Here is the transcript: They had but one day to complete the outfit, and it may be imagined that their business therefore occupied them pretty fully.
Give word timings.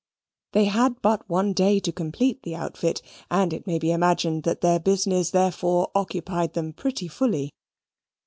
They 0.53 0.65
had 0.65 0.99
but 1.03 1.29
one 1.29 1.53
day 1.53 1.79
to 1.79 1.91
complete 1.91 2.41
the 2.41 2.55
outfit, 2.55 3.03
and 3.29 3.53
it 3.53 3.67
may 3.67 3.77
be 3.77 3.91
imagined 3.91 4.41
that 4.45 4.61
their 4.61 4.79
business 4.79 5.29
therefore 5.29 5.91
occupied 5.93 6.53
them 6.55 6.73
pretty 6.73 7.07
fully. 7.07 7.53